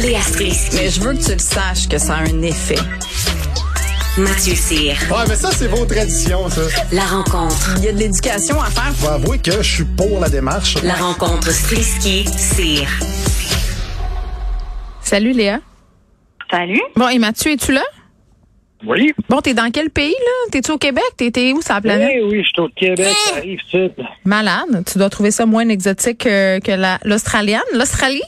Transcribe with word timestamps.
Léa 0.00 0.20
Strisky. 0.20 0.76
Mais 0.76 0.88
je 0.90 1.00
veux 1.00 1.12
que 1.14 1.22
tu 1.24 1.32
le 1.32 1.38
saches 1.38 1.88
que 1.88 1.98
ça 1.98 2.14
a 2.16 2.18
un 2.22 2.42
effet. 2.42 2.76
Mathieu 4.18 4.54
Cyr. 4.54 4.94
Ouais, 5.10 5.24
mais 5.28 5.36
ça, 5.36 5.50
c'est 5.52 5.66
vos 5.68 5.84
traditions, 5.84 6.48
ça. 6.48 6.62
La 6.92 7.04
rencontre. 7.04 7.74
Il 7.78 7.84
y 7.84 7.88
a 7.88 7.92
de 7.92 7.98
l'éducation 7.98 8.60
à 8.60 8.66
faire. 8.66 8.92
Je 8.96 9.02
vais 9.02 9.12
avouer 9.12 9.38
que 9.38 9.52
je 9.62 9.74
suis 9.74 9.84
pour 9.84 10.20
la 10.20 10.28
démarche. 10.28 10.76
La 10.82 10.94
rencontre 10.94 11.50
Strisky-Cyr. 11.50 12.88
Salut 15.02 15.32
Léa. 15.32 15.60
Salut. 16.50 16.80
Bon, 16.96 17.08
et 17.08 17.18
Mathieu, 17.18 17.52
es-tu 17.52 17.72
là? 17.72 17.82
Oui. 18.86 19.12
Bon, 19.28 19.40
t'es 19.40 19.52
dans 19.54 19.70
quel 19.70 19.90
pays, 19.90 20.10
là? 20.18 20.50
T'es-tu 20.50 20.70
au 20.72 20.78
Québec? 20.78 21.04
T'es 21.16 21.52
où 21.52 21.60
sur 21.62 21.74
la 21.74 21.80
planète? 21.82 22.10
Oui, 22.24 22.30
oui, 22.38 22.42
je 22.42 22.48
suis 22.48 22.60
au 22.60 22.68
Québec, 22.74 23.14
ça 23.28 23.36
arrive 23.36 23.60
sud. 23.70 23.92
Malade. 24.24 24.84
Tu 24.90 24.98
dois 24.98 25.10
trouver 25.10 25.30
ça 25.30 25.44
moins 25.46 25.68
exotique 25.68 26.18
que, 26.18 26.58
que 26.60 26.72
la- 26.72 26.98
l'Australienne. 27.04 27.60
L'Australie? 27.74 28.22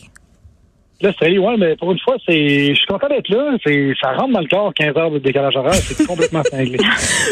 Là, 1.03 1.11
c'est 1.21 1.37
ouais, 1.37 1.57
mais 1.59 1.75
pour 1.75 1.91
une 1.91 1.99
fois, 1.99 2.15
c'est, 2.25 2.69
je 2.69 2.75
suis 2.75 2.87
content 2.87 3.09
d'être 3.09 3.29
là. 3.29 3.57
C'est, 3.67 3.93
ça 4.01 4.13
rentre 4.13 4.33
dans 4.33 4.41
le 4.41 4.47
corps 4.47 4.73
15 4.73 4.97
heures 4.97 5.11
de 5.11 5.19
décalage 5.19 5.57
horaire. 5.57 5.75
C'est 5.75 6.07
complètement 6.07 6.43
cinglé. 6.51 6.79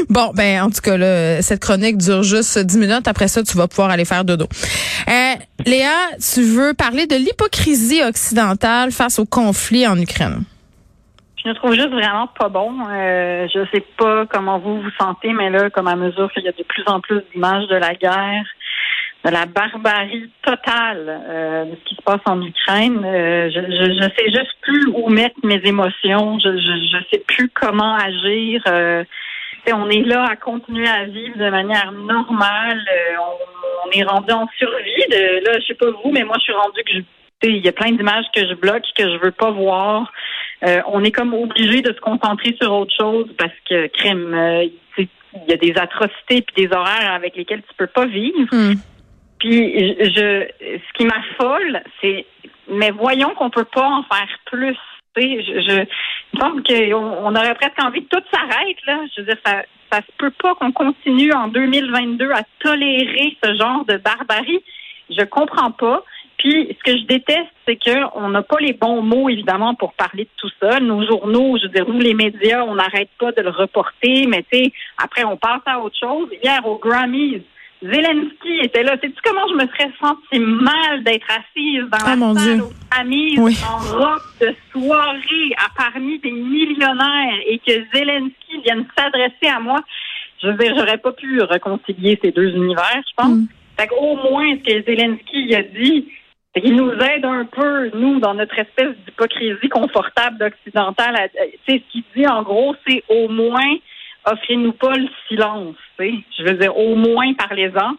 Bon, 0.09 0.33
ben, 0.35 0.63
en 0.63 0.71
tout 0.71 0.81
cas, 0.83 0.97
là, 0.97 1.41
cette 1.41 1.61
chronique 1.61 1.97
dure 1.97 2.25
juste 2.25 2.59
10 2.59 2.79
minutes. 2.79 3.07
Après 3.07 3.29
ça, 3.29 3.45
tu 3.45 3.57
vas 3.57 3.69
pouvoir 3.69 3.91
aller 3.91 4.05
faire 4.05 4.25
dodo. 4.25 4.47
Euh, 5.09 5.35
Léa, 5.67 6.17
tu 6.19 6.43
veux 6.43 6.75
parler 6.75 7.07
de 7.07 7.15
l'hypocrisie 7.15 8.03
occidentale 8.03 8.91
face 8.91 9.21
au 9.21 9.25
conflit 9.25 9.87
en 9.87 9.97
Ukraine? 9.97 10.43
Je 11.43 11.49
me 11.49 11.55
trouve 11.55 11.75
juste 11.75 11.91
vraiment 11.91 12.27
pas 12.39 12.49
bon. 12.49 12.73
Euh, 12.91 13.47
je 13.55 13.65
sais 13.73 13.85
pas 13.97 14.27
comment 14.27 14.59
vous 14.59 14.83
vous 14.83 14.91
sentez, 14.99 15.33
mais 15.33 15.49
là, 15.49 15.71
comme 15.71 15.87
à 15.87 15.97
mesure 15.97 16.31
qu'il 16.33 16.43
y 16.43 16.49
a 16.49 16.53
de 16.53 16.63
plus 16.65 16.85
en 16.87 17.01
plus 17.01 17.23
d'images 17.33 17.67
de 17.69 17.77
la 17.77 17.95
guerre, 17.95 18.45
de 19.25 19.31
la 19.31 19.47
barbarie 19.47 20.31
totale 20.43 21.07
euh, 21.09 21.65
de 21.67 21.77
ce 21.77 21.85
qui 21.85 21.95
se 21.95 22.03
passe 22.03 22.21
en 22.25 22.41
Ukraine, 22.41 23.03
euh, 23.05 23.51
je, 23.51 23.61
je, 23.61 23.93
je 23.93 24.09
sais 24.17 24.31
juste 24.31 24.57
plus 24.63 24.87
où 24.95 25.09
mettre 25.09 25.37
mes 25.43 25.61
émotions. 25.65 26.39
Je, 26.39 26.57
je, 26.57 26.99
je 26.99 27.05
sais 27.13 27.23
plus 27.27 27.49
comment 27.51 27.97
agir. 27.97 28.63
Euh, 28.69 29.05
on 29.73 29.89
est 29.91 30.03
là 30.03 30.25
à 30.25 30.37
continuer 30.37 30.89
à 30.89 31.05
vivre 31.05 31.37
de 31.37 31.51
manière 31.51 31.93
normale. 31.93 32.83
Euh, 32.91 33.17
on, 33.21 33.89
on 33.89 33.91
est 33.93 34.05
rendu 34.05 34.33
en 34.33 34.49
survie. 34.59 35.05
De, 35.11 35.45
là, 35.45 35.61
je 35.61 35.67
sais 35.67 35.75
pas 35.75 35.91
vous, 35.91 36.11
mais 36.11 36.25
moi, 36.25 36.37
je 36.39 36.45
suis 36.45 36.53
rendu 36.53 36.83
que 36.83 36.93
je 36.95 37.01
il 37.43 37.65
y 37.65 37.69
a 37.69 37.73
plein 37.73 37.93
d'images 37.93 38.27
que 38.35 38.47
je 38.47 38.55
bloque, 38.55 38.85
que 38.97 39.05
je 39.05 39.19
veux 39.19 39.31
pas 39.31 39.51
voir. 39.51 40.13
Euh, 40.63 40.81
on 40.89 41.03
est 41.05 41.11
comme 41.11 41.33
obligé 41.33 41.81
de 41.81 41.93
se 41.93 42.01
concentrer 42.01 42.55
sur 42.61 42.73
autre 42.73 42.95
chose 42.99 43.27
parce 43.39 43.55
que 43.69 43.87
crime, 43.87 44.35
euh, 44.35 44.67
il 44.99 45.49
y 45.49 45.53
a 45.53 45.57
des 45.57 45.73
atrocités 45.77 46.43
puis 46.43 46.67
des 46.67 46.75
horaires 46.75 47.13
avec 47.13 47.37
lesquels 47.37 47.63
tu 47.63 47.75
peux 47.77 47.87
pas 47.87 48.07
vivre. 48.07 48.49
Hmm. 48.53 48.75
Puis 49.41 49.73
je, 49.79 50.05
je- 50.05 50.79
ce 50.79 50.93
qui 50.95 51.05
m'affole, 51.05 51.83
c'est 52.01 52.25
mais 52.69 52.91
voyons 52.93 53.31
qu'on 53.35 53.51
peut 53.51 53.65
pas 53.65 53.87
en 53.89 54.03
faire 54.05 54.29
plus. 54.47 54.77
Je, 55.17 55.23
je 55.23 55.81
me 56.37 56.41
semble 56.41 56.63
qu'on 56.63 57.27
on 57.27 57.35
aurait 57.35 57.55
presque 57.57 57.83
envie 57.83 58.05
que 58.07 58.17
tout 58.17 58.25
s'arrête 58.33 58.77
là. 58.87 59.01
Je 59.17 59.21
veux 59.23 59.27
dire, 59.27 59.37
ça 59.45 59.63
ça 59.93 59.99
se 60.03 60.13
peut 60.19 60.31
pas 60.31 60.55
qu'on 60.55 60.71
continue 60.71 61.33
en 61.33 61.49
2022 61.49 62.31
à 62.31 62.43
tolérer 62.61 63.37
ce 63.43 63.55
genre 63.57 63.85
de 63.87 63.97
barbarie. 63.97 64.63
Je 65.11 65.25
comprends 65.25 65.73
pas. 65.73 66.05
Puis, 66.39 66.69
ce 66.79 66.83
que 66.93 66.97
je 66.97 67.05
déteste, 67.07 67.51
c'est 67.67 67.77
qu'on 67.77 68.29
n'a 68.31 68.43
pas 68.43 68.57
les 68.61 68.73
bons 68.73 69.03
mots, 69.03 69.29
évidemment, 69.29 69.75
pour 69.75 69.93
parler 69.95 70.25
de 70.25 70.31
tout 70.39 70.49
ça. 70.63 70.79
Nos 70.81 71.05
journaux, 71.07 71.59
je 71.59 71.65
veux 71.65 71.69
dire, 71.73 71.87
nous, 71.89 71.99
les 71.99 72.15
médias, 72.15 72.65
on 72.65 72.77
n'arrête 72.77 73.11
pas 73.19 73.33
de 73.33 73.43
le 73.43 73.51
reporter, 73.51 74.27
mais 74.29 74.45
tu 74.51 74.59
sais, 74.59 74.73
après, 74.97 75.25
on 75.25 75.37
passe 75.37 75.61
à 75.67 75.81
autre 75.81 75.99
chose. 75.99 76.29
Hier, 76.43 76.65
aux 76.67 76.79
Grammys, 76.79 77.43
Zelensky 77.83 78.59
était 78.63 78.83
là. 78.83 78.93
Sais-tu 79.01 79.17
comment 79.25 79.49
je 79.49 79.55
me 79.55 79.67
serais 79.69 79.91
senti 80.01 80.39
mal 80.39 81.03
d'être 81.03 81.27
assise 81.31 81.83
dans 81.91 81.99
Ah, 82.05 82.11
la 82.11 82.17
mon 82.17 82.35
salle 82.35 82.55
Dieu. 82.57 82.63
aux 83.39 83.45
Oui. 83.45 83.57
en 83.67 83.79
robe 83.99 84.21
de 84.41 84.55
soirée, 84.73 85.55
à 85.57 85.69
parmi 85.77 86.19
des 86.19 86.31
millionnaires, 86.31 87.39
et 87.47 87.59
que 87.59 87.73
Zelensky 87.95 88.61
vienne 88.65 88.87
s'adresser 88.97 89.47
à 89.55 89.61
moi? 89.61 89.79
Je 90.43 90.49
veux 90.49 90.55
dire, 90.55 90.75
j'aurais 90.77 90.99
pas 90.99 91.13
pu 91.13 91.41
réconcilier 91.43 92.19
ces 92.23 92.33
deux 92.33 92.51
univers, 92.55 93.03
je 93.09 93.15
pense. 93.17 93.29
Mm. 93.37 93.47
Fait 93.79 93.87
qu'au 93.89 94.17
moins, 94.17 94.57
ce 94.57 94.63
que 94.73 94.83
Zelensky 94.91 95.55
a 95.55 95.63
dit, 95.63 96.09
c'est 96.55 96.61
qu'il 96.63 96.77
nous 96.77 96.91
aide 96.91 97.25
un 97.25 97.45
peu, 97.47 97.91
nous, 97.95 98.21
dans 98.21 98.35
notre 98.35 98.59
espèce 98.59 98.95
d'hypocrisie 99.07 99.69
confortable 99.69 100.39
d'occidentale. 100.39 101.15
à- 101.17 101.29
Tu 101.29 101.39
sais, 101.69 101.83
ce 101.87 101.93
qu'il 101.93 102.05
dit, 102.17 102.27
en 102.27 102.43
gros, 102.43 102.75
c'est 102.87 103.03
au 103.09 103.29
moins, 103.29 103.77
offrez-nous 104.25 104.73
pas 104.73 104.95
le 104.97 105.09
silence. 105.29 105.77
tu 105.99 106.05
sais. 106.07 106.15
Je 106.39 106.45
veux 106.45 106.55
dire, 106.55 106.77
au 106.77 106.95
moins, 106.97 107.33
parlez-en. 107.35 107.93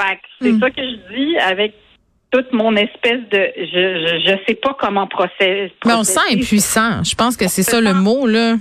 Fait 0.00 0.16
que 0.16 0.22
c'est 0.42 0.52
Mm. 0.52 0.60
ça 0.60 0.70
que 0.70 0.82
je 0.82 1.14
dis 1.14 1.38
avec 1.38 1.74
toute 2.30 2.52
mon 2.52 2.74
espèce 2.76 3.20
de... 3.30 3.52
Je, 3.56 3.64
je, 3.64 4.30
je 4.30 4.36
sais 4.46 4.54
pas 4.56 4.74
comment 4.78 5.06
procéder. 5.06 5.72
Mais 5.86 5.94
on 5.94 6.04
se 6.04 6.12
sent 6.12 6.34
impuissant. 6.34 7.02
Je 7.04 7.14
pense 7.14 7.36
que 7.36 7.48
c'est 7.48 7.62
ça 7.62 7.80
le 7.80 7.94
mot, 7.94 8.26
là. 8.26 8.54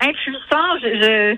impuissant, 0.00 0.78
je, 0.82 0.88
je- 1.02 1.36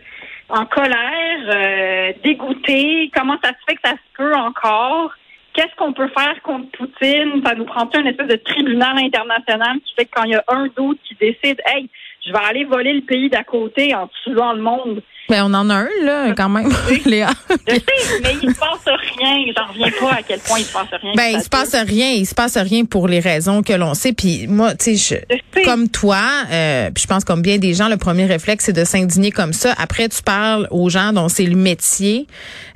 en 0.51 0.65
colère, 0.65 1.41
euh, 1.55 2.12
dégoûté. 2.25 3.11
Comment 3.15 3.37
ça 3.43 3.51
se 3.51 3.57
fait 3.69 3.75
que 3.77 3.83
ça 3.84 3.93
se 3.93 4.17
peut 4.17 4.34
encore? 4.34 5.12
Qu'est-ce 5.53 5.75
qu'on 5.77 5.93
peut 5.93 6.09
faire 6.17 6.41
contre 6.43 6.71
Poutine? 6.73 7.43
Ça 7.45 7.55
nous 7.55 7.65
prend 7.67 7.89
une 7.99 8.07
espèce 8.07 8.28
de 8.28 8.37
tribunal 8.37 8.97
international 8.99 9.77
qui 9.84 9.95
fait 9.95 10.05
que 10.07 10.11
quand 10.15 10.25
il 10.25 10.31
y 10.33 10.34
a 10.37 10.45
un 10.49 10.67
d'autre 10.77 11.01
qui 11.05 11.15
décide, 11.17 11.61
hey, 11.67 11.89
je 12.25 12.33
vais 12.33 12.39
aller 12.39 12.65
voler 12.65 12.93
le 12.93 13.03
pays 13.03 13.29
d'à 13.29 13.45
côté 13.45 13.95
en 13.95 14.09
tuant 14.25 14.53
le 14.53 14.62
monde. 14.62 15.03
Ben, 15.28 15.44
on 15.44 15.53
en 15.53 15.69
a 15.69 15.75
un, 15.75 15.89
là, 16.05 16.33
quand 16.34 16.49
même, 16.49 16.72
Léa. 17.05 17.28
Je 17.50 17.75
sais, 17.75 17.83
mais 18.22 18.34
il 18.43 18.50
se 18.50 18.59
passe 18.59 18.87
rien. 18.87 19.53
J'en 19.55 19.66
reviens 19.66 19.91
pas 20.00 20.15
à 20.15 20.22
quel 20.27 20.41
point 20.41 20.59
il 20.59 20.65
se 20.65 20.72
passe 20.72 20.89
rien. 21.03 21.12
Ben, 21.15 21.28
il 21.34 21.43
se 21.43 21.49
passe 21.50 21.75
rien. 21.75 22.11
Il 22.12 22.27
se 22.27 22.34
passe 22.34 22.56
rien 22.56 22.87
pour 22.87 23.09
les 23.09 23.21
raisons 23.21 23.62
que 23.62 23.75
l'on 23.75 23.93
sait. 23.93 24.15
Puis 24.15 24.47
moi, 24.47 24.75
tu 24.75 24.97
sais, 24.97 25.27
comme 25.65 25.89
toi, 25.91 26.22
euh, 26.50 26.91
puis 26.91 27.03
je 27.03 27.06
pense 27.06 27.25
comme 27.25 27.43
bien 27.43 27.59
des 27.59 27.75
gens, 27.75 27.89
le 27.89 27.99
premier 27.99 28.25
réflexe, 28.25 28.65
c'est 28.65 28.72
de 28.72 28.84
s'indigner 28.84 29.31
comme 29.31 29.53
ça. 29.53 29.75
Après, 29.77 30.09
tu 30.09 30.22
parles 30.22 30.66
aux 30.71 30.89
gens 30.89 31.12
dont 31.12 31.28
c'est 31.28 31.45
le 31.45 31.56
métier 31.56 32.27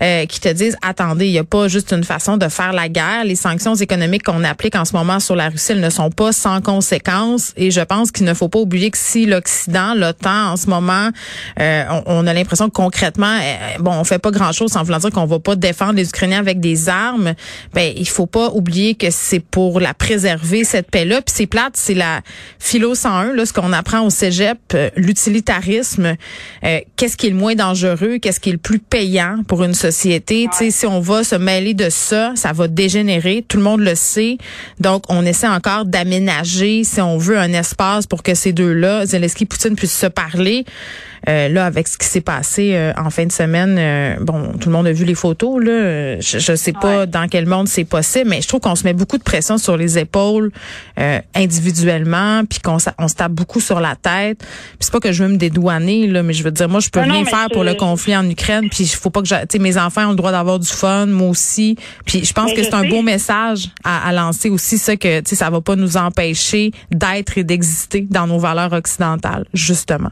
euh, 0.02 0.26
qui 0.26 0.38
te 0.40 0.48
disent, 0.48 0.76
attendez, 0.82 1.26
il 1.26 1.32
n'y 1.32 1.38
a 1.38 1.44
pas 1.44 1.68
juste 1.68 1.92
une 1.92 2.04
façon 2.04 2.36
de 2.36 2.48
faire 2.48 2.74
la 2.74 2.90
guerre. 2.90 3.24
Les 3.24 3.36
sanctions 3.36 3.74
économiques 3.76 4.24
qu'on 4.24 4.44
applique 4.44 4.76
en 4.76 4.84
ce 4.84 4.94
moment 4.94 5.20
sur 5.20 5.36
la 5.36 5.48
Russie, 5.48 5.72
elles 5.72 5.80
ne 5.80 5.90
sont 5.90 6.10
pas 6.10 6.32
sans 6.32 6.60
conséquences. 6.60 7.54
Et 7.56 7.70
je 7.70 7.80
pense 7.80 8.10
qu'il 8.10 8.26
ne 8.26 8.34
faut 8.34 8.48
pas 8.48 8.58
oublier 8.58 8.90
que 8.90 8.98
si 8.98 9.24
l'Occident, 9.24 9.94
l'OTAN, 9.94 10.52
en 10.52 10.56
ce 10.58 10.68
moment, 10.68 11.08
euh, 11.58 11.84
on, 11.90 12.02
on 12.06 12.26
a 12.26 12.41
l'impression 12.42 12.68
que 12.68 12.74
concrètement, 12.74 13.38
euh, 13.40 13.78
bon, 13.80 13.92
on 13.92 14.04
fait 14.04 14.18
pas 14.18 14.30
grand-chose 14.30 14.76
en 14.76 14.82
voulant 14.82 14.98
dire 14.98 15.10
qu'on 15.10 15.26
va 15.26 15.38
pas 15.38 15.56
défendre 15.56 15.94
les 15.94 16.08
Ukrainiens 16.08 16.38
avec 16.38 16.60
des 16.60 16.88
armes. 16.88 17.34
Ben, 17.74 17.92
il 17.96 18.08
faut 18.08 18.26
pas 18.26 18.50
oublier 18.50 18.94
que 18.94 19.10
c'est 19.10 19.40
pour 19.40 19.80
la 19.80 19.94
préserver 19.94 20.64
cette 20.64 20.90
paix-là. 20.90 21.22
Puis 21.22 21.34
c'est 21.36 21.46
plate, 21.46 21.74
c'est 21.76 21.94
la 21.94 22.20
philo 22.58 22.94
101, 22.94 23.34
là, 23.34 23.46
ce 23.46 23.52
qu'on 23.52 23.72
apprend 23.72 24.00
au 24.00 24.10
cégep, 24.10 24.58
euh, 24.74 24.90
l'utilitarisme. 24.96 26.16
Euh, 26.64 26.80
qu'est-ce 26.96 27.16
qui 27.16 27.28
est 27.28 27.30
le 27.30 27.36
moins 27.36 27.54
dangereux, 27.54 28.18
qu'est-ce 28.18 28.40
qui 28.40 28.50
est 28.50 28.52
le 28.52 28.58
plus 28.58 28.78
payant 28.78 29.38
pour 29.46 29.62
une 29.64 29.74
société? 29.74 30.48
Tu 30.52 30.58
sais, 30.58 30.70
si 30.70 30.86
on 30.86 31.00
va 31.00 31.24
se 31.24 31.36
mêler 31.36 31.74
de 31.74 31.90
ça, 31.90 32.32
ça 32.34 32.52
va 32.52 32.68
dégénérer. 32.68 33.44
Tout 33.46 33.56
le 33.56 33.62
monde 33.62 33.80
le 33.80 33.94
sait. 33.94 34.38
Donc, 34.80 35.04
on 35.08 35.24
essaie 35.24 35.48
encore 35.48 35.84
d'aménager, 35.84 36.84
si 36.84 37.00
on 37.00 37.18
veut, 37.18 37.38
un 37.38 37.52
espace 37.52 38.06
pour 38.06 38.22
que 38.22 38.34
ces 38.34 38.52
deux-là, 38.52 39.06
Zelensky 39.06 39.44
et 39.44 39.46
Poutine, 39.46 39.76
puissent 39.76 39.98
se 39.98 40.06
parler. 40.06 40.64
Euh, 41.28 41.48
là, 41.48 41.66
avec 41.66 41.86
ce 41.86 41.96
qui 41.96 42.06
s'est 42.06 42.20
passé 42.20 42.72
euh, 42.74 42.92
en 42.96 43.08
fin 43.10 43.24
de 43.26 43.30
semaine, 43.32 43.76
euh, 43.78 44.16
bon, 44.20 44.54
tout 44.58 44.68
le 44.68 44.72
monde 44.74 44.88
a 44.88 44.92
vu 44.92 45.04
les 45.04 45.14
photos. 45.14 45.62
Là, 45.62 46.18
je, 46.20 46.38
je 46.38 46.54
sais 46.56 46.72
pas 46.72 47.06
dans 47.06 47.28
quel 47.28 47.46
monde 47.46 47.68
c'est 47.68 47.84
possible, 47.84 48.28
mais 48.30 48.42
je 48.42 48.48
trouve 48.48 48.60
qu'on 48.60 48.74
se 48.74 48.82
met 48.84 48.92
beaucoup 48.92 49.18
de 49.18 49.22
pression 49.22 49.56
sur 49.56 49.76
les 49.76 49.98
épaules 49.98 50.50
euh, 50.98 51.20
individuellement, 51.34 52.42
puis 52.44 52.58
qu'on 52.58 52.78
on 52.98 53.08
se 53.08 53.14
tape 53.14 53.32
beaucoup 53.32 53.60
sur 53.60 53.78
la 53.80 53.94
tête. 53.94 54.38
Puis 54.40 54.78
c'est 54.80 54.92
pas 54.92 55.00
que 55.00 55.12
je 55.12 55.22
veux 55.22 55.28
me 55.30 55.36
dédouaner 55.36 56.06
là, 56.08 56.22
mais 56.24 56.32
je 56.32 56.42
veux 56.42 56.50
dire, 56.50 56.68
moi, 56.68 56.80
je 56.80 56.90
peux 56.90 57.00
Non, 57.04 57.14
rien 57.14 57.24
faire 57.24 57.48
pour 57.52 57.62
je- 57.62 57.68
le 57.68 57.74
conflit 57.74 58.16
en 58.16 58.28
Ukraine, 58.28 58.68
puis 58.68 58.84
il 58.84 58.88
faut 58.88 59.10
pas 59.10 59.20
que, 59.22 59.28
j'a- 59.28 59.46
tu 59.46 59.56
sais, 59.56 59.62
mes 59.62 59.78
enfants 59.78 60.06
ont 60.06 60.10
le 60.10 60.16
droit 60.16 60.32
d'avoir 60.32 60.58
du 60.58 60.68
fun, 60.68 61.06
moi 61.06 61.28
aussi. 61.28 61.76
Puis 62.04 62.24
je 62.24 62.32
pense 62.32 62.46
Mais 62.50 62.54
que 62.56 62.62
je 62.64 62.68
c'est 62.68 62.74
un 62.74 62.88
beau 62.88 63.02
message 63.02 63.68
à, 63.84 64.08
à 64.08 64.12
lancer 64.12 64.50
aussi, 64.50 64.76
ça 64.78 64.96
que 64.96 65.20
tu 65.20 65.30
sais, 65.30 65.36
ça 65.36 65.50
va 65.50 65.60
pas 65.60 65.76
nous 65.76 65.96
empêcher 65.96 66.72
d'être 66.90 67.38
et 67.38 67.44
d'exister 67.44 68.06
dans 68.10 68.26
nos 68.26 68.38
valeurs 68.38 68.72
occidentales, 68.72 69.44
justement. 69.54 70.10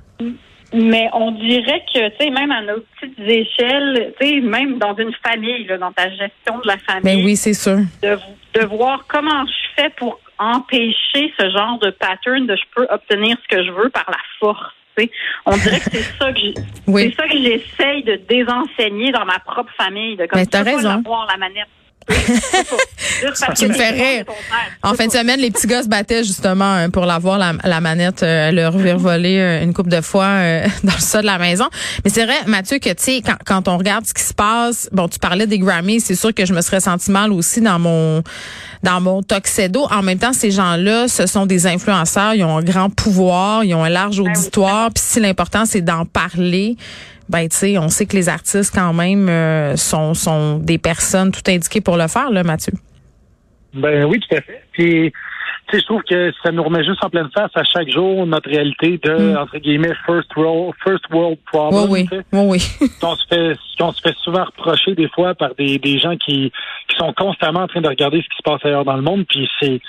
Mais 0.72 1.08
on 1.12 1.32
dirait 1.32 1.82
que, 1.93 2.08
tu 2.11 2.17
sais, 2.20 2.31
même 2.31 2.52
à 2.52 2.62
nos 2.62 2.81
petites 3.00 3.19
échelles, 3.19 4.14
tu 4.20 4.26
sais, 4.26 4.40
même 4.40 4.78
dans 4.78 4.94
une 4.96 5.12
famille, 5.26 5.64
là, 5.64 5.78
dans 5.78 5.93
ta 5.93 6.08
gestion 6.11 6.58
de 6.62 6.67
la 6.69 6.78
famille, 6.78 7.02
Ben 7.02 7.25
oui, 7.25 7.34
c'est 7.37 7.55
sûr. 7.55 7.78
de, 8.02 8.17
de 8.55 8.67
voir 8.67 9.05
comment 9.08 9.44
je 9.46 9.82
fais 9.82 9.90
pour 9.90 10.20
empêcher 10.38 11.32
ce 11.38 11.50
genre 11.50 11.78
de 11.81 11.90
pattern 11.90 12.46
de 12.46 12.55
je 12.56 12.62
peux 12.75 12.87
obtenir 12.90 13.37
ce 13.43 13.56
que 13.56 13.64
je 13.64 13.70
veux 13.72 13.90
par 13.90 14.06
la 14.08 14.19
force. 14.38 14.72
tu 14.96 15.05
sais. 15.05 15.11
On 15.46 15.56
dirait 15.56 15.81
que 15.81 15.90
c'est 15.90 16.19
ça 16.19 16.32
que 16.32 16.38
j'ai- 16.38 16.55
Oui. 16.87 17.11
c'est 17.11 17.23
ça 17.23 17.28
que 17.28 17.37
j'essaye 17.37 18.02
de 18.05 18.14
désenseigner 18.28 19.11
dans 19.12 19.25
ma 19.25 19.38
propre 19.40 19.73
famille. 19.76 20.16
De 20.16 20.26
comme 20.26 20.38
Mais 20.38 20.44
peux 20.46 20.50
pas 20.50 20.62
raison. 20.62 20.88
l'avoir, 20.88 21.26
la 21.26 21.37
manette. 21.37 21.66
Tu 23.56 23.68
me 23.68 23.72
fais 23.72 23.90
rire. 23.90 24.24
En 24.82 24.94
fin 24.94 25.06
de 25.06 25.12
semaine, 25.12 25.40
les 25.40 25.50
petits 25.50 25.66
gars 25.66 25.82
se 25.82 25.88
battaient 25.88 26.24
justement 26.24 26.72
hein, 26.72 26.90
pour 26.90 27.06
l'avoir 27.06 27.38
la, 27.38 27.52
la 27.64 27.80
manette, 27.80 28.22
euh, 28.22 28.50
leur 28.50 28.72
revoler 28.72 29.38
euh, 29.38 29.62
une 29.62 29.72
coupe 29.72 29.88
de 29.88 30.00
fois 30.00 30.24
euh, 30.24 30.66
dans 30.84 30.94
le 30.94 31.00
sol 31.00 31.22
de 31.22 31.26
la 31.26 31.38
maison. 31.38 31.66
Mais 32.04 32.10
c'est 32.10 32.24
vrai, 32.24 32.36
Mathieu, 32.46 32.78
que 32.78 32.90
tu 32.90 33.02
sais, 33.02 33.22
quand, 33.24 33.36
quand 33.44 33.68
on 33.68 33.78
regarde 33.78 34.06
ce 34.06 34.14
qui 34.14 34.22
se 34.22 34.34
passe, 34.34 34.88
bon, 34.92 35.08
tu 35.08 35.18
parlais 35.18 35.46
des 35.46 35.58
Grammys, 35.58 36.00
c'est 36.00 36.14
sûr 36.14 36.34
que 36.34 36.46
je 36.46 36.52
me 36.52 36.60
serais 36.60 36.80
senti 36.80 37.10
mal 37.10 37.32
aussi 37.32 37.60
dans 37.60 37.78
mon 37.78 38.22
dans 38.82 39.00
mon 39.00 39.22
tuxedo. 39.22 39.86
En 39.90 40.02
même 40.02 40.18
temps, 40.18 40.32
ces 40.32 40.50
gens-là, 40.50 41.06
ce 41.06 41.26
sont 41.26 41.44
des 41.44 41.66
influenceurs, 41.66 42.34
ils 42.34 42.44
ont 42.44 42.58
un 42.58 42.62
grand 42.62 42.88
pouvoir, 42.88 43.62
ils 43.64 43.74
ont 43.74 43.84
un 43.84 43.90
large 43.90 44.18
auditoire. 44.20 44.90
Puis 44.94 45.04
si 45.06 45.20
l'important 45.20 45.66
c'est 45.66 45.82
d'en 45.82 46.06
parler, 46.06 46.76
ben 47.30 47.48
tu 47.48 47.56
sais, 47.56 47.78
on 47.78 47.88
sait 47.88 48.06
que 48.06 48.16
les 48.16 48.28
artistes 48.28 48.74
quand 48.74 48.92
même 48.92 49.28
euh, 49.28 49.76
sont 49.76 50.14
sont 50.14 50.58
des 50.58 50.78
personnes 50.78 51.30
tout 51.30 51.48
indiquées 51.48 51.80
pour 51.80 51.96
le 51.96 52.08
faire, 52.08 52.30
là, 52.30 52.42
Mathieu. 52.42 52.72
Ben 53.72 54.04
oui, 54.04 54.18
tout 54.18 54.34
à 54.34 54.40
fait. 54.40 54.64
Puis, 54.72 55.12
tu 55.68 55.76
sais, 55.76 55.80
je 55.80 55.86
trouve 55.86 56.02
que 56.02 56.32
ça 56.42 56.50
nous 56.50 56.64
remet 56.64 56.82
juste 56.84 57.04
en 57.04 57.08
pleine 57.08 57.28
face 57.32 57.52
à 57.54 57.62
chaque 57.62 57.88
jour 57.88 58.26
notre 58.26 58.50
réalité 58.50 58.98
de, 59.00 59.36
entre 59.36 59.58
guillemets, 59.58 59.94
first 60.04 60.34
world, 60.36 60.74
first 60.82 61.04
world 61.12 61.38
problem. 61.46 61.88
Oui, 61.88 62.08
oui, 62.10 62.18
oui, 62.32 62.62
oui. 62.80 62.88
qu'on 63.00 63.14
se 63.14 63.26
fait 63.28 63.56
qu'on 63.78 63.92
se 63.92 64.00
fait 64.00 64.16
souvent 64.24 64.44
reprocher 64.44 64.96
des 64.96 65.08
fois 65.08 65.36
par 65.36 65.54
des, 65.54 65.78
des 65.78 66.00
gens 66.00 66.16
qui, 66.16 66.50
qui 66.88 66.96
sont 66.98 67.12
constamment 67.12 67.60
en 67.60 67.68
train 67.68 67.80
de 67.80 67.88
regarder 67.88 68.18
ce 68.18 68.28
qui 68.28 68.36
se 68.38 68.42
passe 68.42 68.64
ailleurs 68.64 68.84
dans 68.84 68.96
le 68.96 69.02
monde 69.02 69.24
puis 69.28 69.48
c'est 69.60 69.80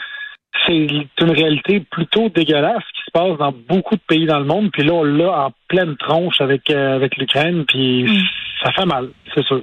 c'est 0.67 0.87
une 1.21 1.31
réalité 1.31 1.79
plutôt 1.91 2.29
dégueulasse 2.29 2.83
qui 2.95 3.01
se 3.05 3.11
passe 3.11 3.37
dans 3.37 3.53
beaucoup 3.69 3.95
de 3.95 4.01
pays 4.07 4.25
dans 4.25 4.39
le 4.39 4.45
monde 4.45 4.69
puis 4.71 4.83
là 4.83 4.93
on 4.93 5.03
l'a 5.03 5.45
en 5.45 5.51
pleine 5.67 5.95
tronche 5.97 6.39
avec 6.41 6.69
euh, 6.69 6.95
avec 6.95 7.17
l'Ukraine 7.17 7.65
puis 7.67 8.07
ça 8.63 8.71
fait 8.71 8.85
mal 8.85 9.09
c'est 9.33 9.43
sûr 9.45 9.61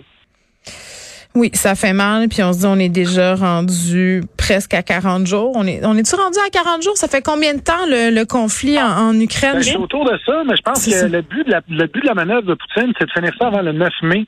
Oui, 1.35 1.50
ça 1.52 1.75
fait 1.75 1.93
mal, 1.93 2.29
puis 2.29 2.43
on 2.43 2.52
se 2.52 2.61
dit 2.61 2.67
on 2.67 2.79
est 2.79 2.88
déjà 2.88 3.35
rendu 3.35 4.23
presque 4.37 4.75
à 4.75 4.82
40 4.82 5.26
jours. 5.26 5.52
On 5.55 5.67
est 5.67 5.85
on 5.85 5.94
est-tu 5.96 6.17
rendu 6.17 6.38
à 6.44 6.50
40 6.50 6.82
jours? 6.82 6.96
Ça 6.96 7.06
fait 7.06 7.23
combien 7.23 7.55
de 7.55 7.61
temps 7.61 7.87
le, 7.87 8.11
le 8.12 8.25
conflit 8.25 8.79
en, 8.81 9.11
en 9.11 9.20
Ukraine? 9.20 9.55
Ben, 9.55 9.62
je 9.62 9.69
suis 9.69 9.76
autour 9.76 10.05
de 10.05 10.19
ça 10.26 10.43
mais 10.49 10.56
je 10.56 10.62
pense 10.62 10.85
que 10.85 10.90
ça. 10.90 11.06
le 11.06 11.20
but 11.23 11.44
de 11.46 11.50
la 11.52 11.61
le 11.69 11.87
but 11.87 12.00
de 12.00 12.06
la 12.06 12.14
manœuvre 12.14 12.43
de 12.43 12.55
Poutine 12.55 12.93
c'est 12.99 13.06
de 13.06 13.12
finir 13.12 13.32
ça 13.38 13.49
avant 13.49 13.62
le 13.62 13.73
9 13.73 13.88
mai 14.02 14.26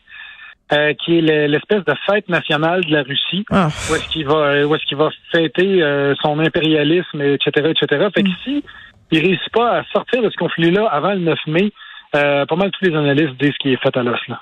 euh, 0.72 0.94
qui 0.94 1.18
est 1.18 1.20
le- 1.20 1.46
l'espèce 1.46 1.84
de 1.84 1.94
fête 2.06 2.28
nationale 2.28 2.84
de 2.84 2.92
la 2.92 3.02
Russie 3.02 3.44
Ah, 3.50 3.68
où 3.90 3.94
est-ce 3.94 4.08
qu'il 4.08 4.26
va 4.26 4.64
où 4.66 4.74
est-ce 4.74 4.84
qu'il 4.86 4.96
va 4.96 5.10
fêter 5.32 5.82
euh, 5.82 6.14
son 6.22 6.38
impérialisme, 6.38 7.20
etc., 7.20 7.70
etc. 7.70 8.06
Fait 8.14 8.22
que 8.22 8.28
Mm. 8.28 8.34
si 8.44 8.64
il 9.12 9.18
réussit 9.20 9.52
pas 9.52 9.78
à 9.78 9.84
sortir 9.92 10.22
de 10.22 10.30
ce 10.30 10.36
conflit-là 10.36 10.86
avant 10.86 11.10
le 11.12 11.18
9 11.20 11.38
mai, 11.48 11.72
euh, 12.14 12.46
pas 12.46 12.56
mal 12.56 12.70
tous 12.70 12.84
les 12.88 12.96
analystes 12.96 13.34
disent 13.40 13.56
qu'il 13.60 13.72
est 13.72 13.82
fait 13.82 13.96
à 13.96 14.02
l'os. 14.02 14.20
là. 14.28 14.40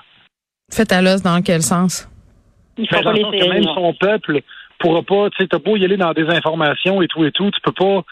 fait 0.71 0.91
à 0.91 1.01
l'os 1.01 1.21
dans 1.23 1.41
quel 1.41 1.61
sens? 1.63 2.07
Il 2.77 2.87
faut 2.87 2.95
Ben, 2.97 3.03
pas 3.03 3.13
que 3.13 3.49
même 3.49 3.63
son 3.63 3.93
peuple 3.93 4.41
pourra 4.77 5.01
pas, 5.01 5.29
tu 5.31 5.37
sais, 5.43 5.47
t'as 5.47 5.57
beau 5.57 5.75
y 5.75 5.83
aller 5.83 5.97
dans 5.97 6.13
des 6.13 6.27
informations 6.29 7.01
et 7.01 7.07
tout 7.07 7.25
et 7.25 7.31
tout, 7.31 7.49
tu 7.51 7.59
peux 7.61 7.71
pas, 7.73 8.03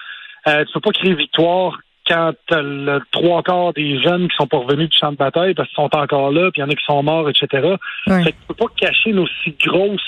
euh, 0.48 0.66
tu 0.66 0.74
peux 0.74 0.80
pas 0.82 0.92
créer 0.92 1.14
victoire 1.14 1.78
quand 2.08 2.32
t'as 2.48 2.62
le 2.62 3.00
trois 3.12 3.44
quarts 3.44 3.74
des 3.74 4.02
jeunes 4.02 4.28
qui 4.28 4.36
sont 4.36 4.48
pas 4.48 4.58
revenus 4.58 4.90
du 4.90 4.98
champ 4.98 5.12
de 5.12 5.18
bataille 5.18 5.54
parce 5.54 5.68
qu'ils 5.70 5.76
sont 5.84 5.96
encore 5.96 6.32
là, 6.32 6.50
puis 6.52 6.62
il 6.62 6.66
y 6.66 6.68
en 6.68 6.70
a 6.70 6.76
qui 6.76 6.86
sont 6.86 7.04
morts, 7.04 7.30
etc. 7.30 7.76
Ouais. 8.08 8.24
Fait 8.24 8.32
que 8.32 8.38
tu 8.38 8.48
peux 8.48 8.54
pas 8.54 8.72
cacher 8.76 9.10
une 9.12 9.20
aussi 9.20 9.56
grosse 9.66 10.02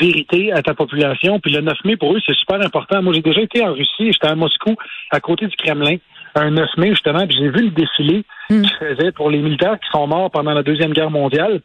vérité 0.00 0.52
à 0.52 0.62
ta 0.62 0.74
population. 0.74 1.38
Puis 1.40 1.52
le 1.52 1.60
9 1.60 1.76
mai, 1.84 1.96
pour 1.96 2.12
eux, 2.14 2.20
c'est 2.26 2.34
super 2.34 2.60
important. 2.60 3.02
Moi, 3.02 3.12
j'ai 3.14 3.22
déjà 3.22 3.40
été 3.40 3.62
en 3.62 3.72
Russie, 3.72 4.12
j'étais 4.12 4.26
à 4.26 4.34
Moscou, 4.34 4.74
à 5.10 5.20
côté 5.20 5.46
du 5.46 5.56
Kremlin, 5.56 5.96
un 6.34 6.50
9 6.50 6.68
mai, 6.78 6.90
justement, 6.90 7.26
puis 7.26 7.36
j'ai 7.38 7.48
vu 7.48 7.64
le 7.64 7.70
défilé 7.70 8.24
Mm. 8.50 8.62
qui 8.62 8.68
se 8.68 8.74
faisait 8.76 9.12
pour 9.12 9.30
les 9.30 9.38
militaires 9.38 9.78
qui 9.80 9.88
sont 9.90 10.06
morts 10.06 10.30
pendant 10.30 10.52
la 10.52 10.62
Deuxième 10.62 10.92
Guerre 10.92 11.10
mondiale. 11.10 11.60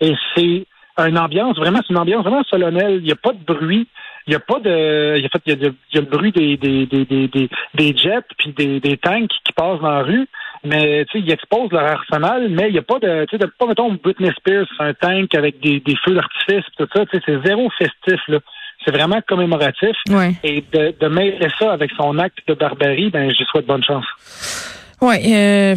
Et 0.00 0.14
c'est 0.36 0.66
une 0.98 1.18
ambiance, 1.18 1.56
vraiment, 1.56 1.80
c'est 1.80 1.92
une 1.92 1.98
ambiance 1.98 2.22
vraiment 2.22 2.44
solennelle. 2.44 2.98
Il 2.98 3.04
n'y 3.04 3.12
a 3.12 3.16
pas 3.16 3.32
de 3.32 3.44
bruit. 3.44 3.88
Il 4.26 4.30
n'y 4.30 4.36
a 4.36 4.40
pas 4.40 4.60
de. 4.60 5.16
Il 5.16 5.22
y 5.22 5.26
a, 5.26 5.28
fait, 5.28 5.42
il 5.46 5.52
y 5.52 5.66
a, 5.66 5.68
il 5.68 5.94
y 5.94 5.98
a 5.98 6.00
le 6.00 6.06
bruit 6.06 6.32
des, 6.32 6.56
des, 6.56 6.86
des, 6.86 7.04
des, 7.04 7.50
des, 7.74 7.96
jets 7.96 8.22
puis 8.38 8.52
des, 8.52 8.80
des 8.80 8.96
tanks 8.96 9.30
qui 9.44 9.52
passent 9.54 9.80
dans 9.80 9.90
la 9.90 10.02
rue. 10.02 10.28
Mais 10.64 11.04
tu 11.06 11.18
sais, 11.18 11.24
ils 11.26 11.32
exposent 11.32 11.72
leur 11.72 11.84
arsenal, 11.84 12.48
mais 12.48 12.68
il 12.68 12.72
n'y 12.72 12.78
a 12.78 12.82
pas 12.82 12.98
de. 13.00 13.26
Tu 13.26 13.36
sais, 13.36 13.46
pas 13.58 13.66
mettons 13.66 13.92
Britney 13.94 14.30
Spears 14.36 14.66
un 14.78 14.94
tank 14.94 15.34
avec 15.34 15.60
des, 15.60 15.80
des 15.80 15.96
feux 16.04 16.14
d'artifice 16.14 16.64
tout 16.78 16.86
ça. 16.94 17.04
Tu 17.06 17.18
sais, 17.18 17.22
c'est 17.26 17.44
zéro 17.44 17.68
festif 17.78 18.20
là. 18.28 18.38
C'est 18.84 18.92
vraiment 18.92 19.20
commémoratif. 19.28 19.96
Ouais. 20.10 20.32
Et 20.42 20.64
de, 20.72 20.94
de 20.98 21.08
mêler 21.08 21.48
ça 21.58 21.72
avec 21.72 21.90
son 21.96 22.18
acte 22.18 22.38
de 22.48 22.54
barbarie, 22.54 23.10
ben 23.10 23.30
je 23.30 23.38
lui 23.38 23.46
souhaite 23.50 23.66
bonne 23.66 23.84
chance. 23.84 24.04
Ouais, 25.00 25.20
euh, 25.26 25.74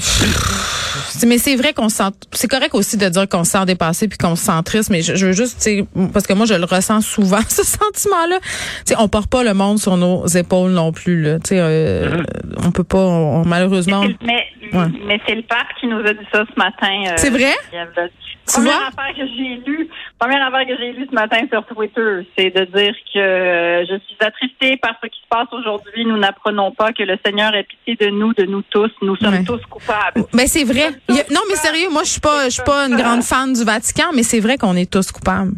mais 1.27 1.38
c'est 1.38 1.56
vrai 1.56 1.73
qu'on 1.73 1.89
se 1.89 1.97
sent, 1.97 2.09
c'est 2.31 2.47
correct 2.50 2.73
aussi 2.73 2.97
de 2.97 3.07
dire 3.09 3.27
qu'on 3.29 3.44
se 3.44 3.51
sent 3.51 3.65
dépassé 3.65 4.07
puis 4.07 4.17
qu'on 4.17 4.35
se 4.35 4.45
sent 4.45 4.63
triste, 4.65 4.89
mais 4.89 5.01
je, 5.01 5.15
je 5.15 5.27
veux 5.27 5.33
juste, 5.33 5.67
parce 6.13 6.27
que 6.27 6.33
moi 6.33 6.45
je 6.45 6.53
le 6.56 6.65
ressens 6.65 7.01
souvent 7.01 7.41
ce 7.47 7.63
sentiment-là. 7.63 8.39
Tu 8.41 8.47
sais, 8.85 8.95
on 9.00 9.07
porte 9.07 9.29
pas 9.29 9.44
le 9.44 9.53
monde 9.53 9.77
sur 9.79 9.97
nos 9.97 10.25
épaules 10.27 10.71
non 10.71 10.91
plus 10.91 11.21
là. 11.21 11.35
Tu 11.39 11.50
sais, 11.50 11.59
euh, 11.59 12.23
on 12.65 12.71
peut 12.71 12.83
pas, 12.83 12.97
on- 12.97 13.45
malheureusement. 13.45 14.01
Mais, 14.01 14.15
c'est- 14.19 14.25
mais, 14.25 14.45
Ouais. 14.73 14.88
mais 15.07 15.21
c'est 15.27 15.35
le 15.35 15.44
pape 15.44 15.67
qui 15.79 15.85
nous 15.88 16.00
a 16.00 16.12
dit 16.13 16.25
ça 16.33 16.44
ce 16.44 16.59
matin. 16.59 17.03
euh, 17.07 17.13
C'est 17.18 17.29
vrai? 17.29 17.53
Tu 17.71 18.53
Première 18.53 18.73
vois? 18.77 18.88
affaire 18.88 19.15
que 19.15 19.27
j'ai 19.35 19.61
lue, 19.65 19.88
première 20.19 20.45
affaire 20.47 20.68
que 20.68 20.75
j'ai 20.77 20.91
lue 20.91 21.07
ce 21.09 21.15
matin 21.15 21.38
sur 21.51 21.65
Twitter, 21.65 22.27
c'est 22.38 22.50
de 22.56 22.65
dire 22.65 22.94
que 23.13 23.19
euh, 23.19 23.85
je 23.89 23.97
suis 24.06 24.18
attristée 24.19 24.77
par 24.77 24.91
ce 25.01 25.07
qui 25.07 25.19
se 25.19 25.27
passe 25.29 25.47
aujourd'hui. 25.51 26.06
Nous 26.06 26.18
n'apprenons 26.18 26.71
pas 26.71 26.94
que 26.94 27.01
le 27.03 27.18
Seigneur 27.25 27.56
ait 27.56 27.63
pitié 27.63 27.95
de 28.07 28.11
nous, 28.11 28.33
de 28.33 28.44
nous 28.45 28.61
tous. 28.69 28.91
Nous 29.01 29.15
sommes 29.18 29.33
Ouais. 29.35 29.44
tous 29.44 29.61
coupables. 29.69 30.25
Ben 30.33 30.45
c'est 30.47 30.63
vrai. 30.63 30.89
Non 31.10 31.42
mais 31.50 31.56
sérieux, 31.56 31.90
moi 31.92 32.04
je 32.04 32.10
suis 32.12 32.22
pas, 32.22 32.46
je 32.46 32.50
suis 32.56 32.63
pas 32.63 32.88
une 32.88 32.96
grande 32.96 33.24
fan 33.24 33.54
du 33.54 33.63
Vatican, 33.63 34.10
mais 34.13 34.24
c'est 34.24 34.40
vrai 34.40 34.57
qu'on 34.57 34.75
est 34.75 34.92
tous 34.92 35.12
coupables. 35.12 35.54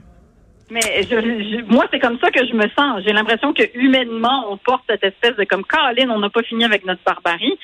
Mais 0.69 0.81
je, 1.09 1.15
je- 1.15 1.73
moi, 1.73 1.85
c'est 1.89 1.99
comme 1.99 2.19
ça 2.19 2.29
que 2.29 2.45
je 2.45 2.53
me 2.53 2.67
sens. 2.77 3.01
J'ai 3.05 3.13
l'impression 3.13 3.53
que 3.53 3.63
humainement, 3.73 4.51
on 4.51 4.57
porte 4.57 4.83
cette 4.89 5.03
espèce 5.05 5.37
de 5.37 5.45
comme 5.45 5.63
Caroline, 5.63 6.11
on 6.11 6.19
n'a 6.19 6.29
pas 6.29 6.43
fini 6.43 6.65
avec 6.65 6.85
notre 6.85 6.99
barbarie. 7.05 7.57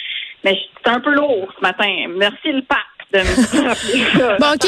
Mais 0.46 0.58
c'est 0.82 0.90
un 0.90 1.02
peu 1.02 1.14
lourd 1.14 1.52
ce 1.58 1.62
matin. 1.62 1.90
Merci 2.18 2.54
le 2.54 2.62
pape 2.62 2.78
de 3.14 3.20
me 3.20 3.68
rappeler 3.68 4.04
ça. 4.18 4.38
Bon, 4.40 4.48
OK. 4.54 4.68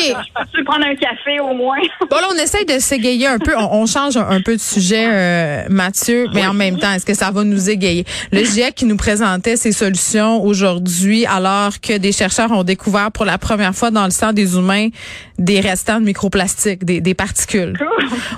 Je 0.53 0.57
peux 0.57 0.63
prendre 0.63 0.85
un 0.85 0.95
café 0.95 1.39
au 1.39 1.53
moins. 1.53 1.77
Bon 2.09 2.17
là, 2.17 2.27
on 2.31 2.35
essaye 2.35 2.65
de 2.65 2.79
s'égayer 2.79 3.27
un 3.27 3.39
peu. 3.39 3.53
On, 3.57 3.81
on 3.81 3.85
change 3.85 4.17
un, 4.17 4.27
un 4.29 4.41
peu 4.41 4.55
de 4.55 4.61
sujet, 4.61 5.07
euh, 5.07 5.63
Mathieu, 5.69 6.27
mais 6.33 6.45
en 6.45 6.53
même 6.53 6.77
temps, 6.77 6.91
est-ce 6.93 7.05
que 7.05 7.13
ça 7.13 7.31
va 7.31 7.43
nous 7.43 7.69
égayer? 7.69 8.05
Le 8.31 8.43
GIEC 8.43 8.75
qui 8.75 8.85
nous 8.85 8.97
présentait 8.97 9.55
ses 9.55 9.71
solutions 9.71 10.43
aujourd'hui, 10.43 11.25
alors 11.25 11.79
que 11.81 11.97
des 11.97 12.11
chercheurs 12.11 12.51
ont 12.51 12.63
découvert 12.63 13.11
pour 13.11 13.25
la 13.25 13.37
première 13.37 13.73
fois 13.73 13.91
dans 13.91 14.05
le 14.05 14.11
sang 14.11 14.33
des 14.33 14.55
humains 14.55 14.89
des 15.37 15.59
restants 15.59 15.99
de 15.99 16.05
microplastiques, 16.05 16.85
des, 16.85 17.01
des 17.01 17.13
particules. 17.13 17.73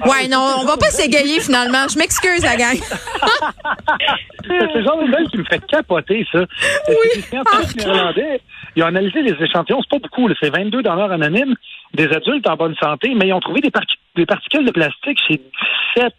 Ouais, 0.05 0.27
non, 0.29 0.55
on 0.59 0.65
va 0.65 0.77
pas 0.77 0.89
s'égayer 0.89 1.39
finalement. 1.39 1.87
Je 1.91 1.97
m'excuse, 1.97 2.41
la 2.43 2.55
gang. 2.55 2.77
C'est 4.47 4.73
ce 4.73 4.83
genre 4.83 4.97
de 4.97 5.29
qui 5.29 5.37
me 5.37 5.43
fait 5.45 5.61
capoter, 5.67 6.25
ça. 6.31 6.39
Néerlandais. 7.75 8.41
Ils 8.77 8.84
ont 8.84 8.88
analysé 8.88 9.22
les 9.24 9.34
échantillons, 9.43 9.81
c'est 9.81 9.89
pas 10.00 10.07
beaucoup, 10.07 10.29
c'est 10.39 10.55
22 10.55 10.84
donneurs 10.84 11.12
anonymes, 11.12 11.55
des 11.96 12.07
adultes 12.10 12.48
en 12.48 12.55
bonne 12.55 12.75
santé, 12.75 13.12
mais 13.15 13.27
ils 13.27 13.34
ont 13.34 13.39
trouvé 13.39 13.60
des, 13.60 13.72
par- 13.72 13.81
des 14.15 14.25
particules 14.27 14.65
de 14.65 14.72
plastique 14.72 15.19
chez 15.27 15.41
17 15.98 16.13